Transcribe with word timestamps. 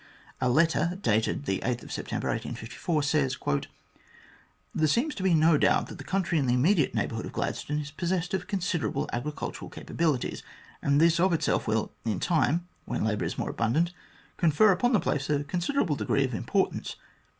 A 0.41 0.49
letter, 0.49 0.97
dated 0.99 1.43
September 1.45 2.29
8, 2.29 2.41
1854, 2.57 3.03
says:" 3.03 3.37
There 4.73 4.87
seems 4.87 5.13
to 5.13 5.21
be 5.21 5.35
no 5.35 5.59
doubt 5.59 5.89
that 5.89 5.99
the 5.99 6.03
country 6.03 6.39
in 6.39 6.47
the 6.47 6.55
immediate 6.55 6.95
neighbourhood 6.95 7.27
of 7.27 7.33
Gladstone 7.33 7.77
is 7.77 7.91
possessed 7.91 8.33
of 8.33 8.47
considerable 8.47 9.07
agri 9.13 9.31
cultural 9.33 9.69
capabilities, 9.69 10.41
and 10.81 10.99
this 10.99 11.19
of 11.19 11.33
itself 11.33 11.67
will, 11.67 11.91
in 12.03 12.19
time, 12.19 12.67
when 12.85 13.03
labour 13.03 13.25
is 13.25 13.37
more 13.37 13.51
abundant, 13.51 13.93
confer 14.37 14.71
upon 14.71 14.93
the 14.93 14.99
place 14.99 15.29
a 15.29 15.43
considerable 15.43 15.95
degree 15.95 16.23
of 16.23 16.33
importance. 16.33 16.95